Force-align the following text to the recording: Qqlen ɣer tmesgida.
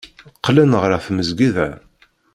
Qqlen 0.37 0.71
ɣer 0.81 0.91
tmesgida. 1.05 1.69